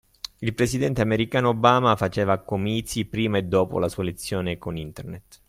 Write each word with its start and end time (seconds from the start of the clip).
Il 0.39 0.55
presidente 0.55 1.01
americano 1.03 1.49
Obama 1.49 1.95
faceva 1.95 2.39
comizi 2.39 3.05
prima 3.05 3.37
e 3.37 3.43
dopo 3.43 3.77
la 3.77 3.87
sua 3.87 4.01
elezione 4.01 4.57
con 4.57 4.75
internet! 4.75 5.39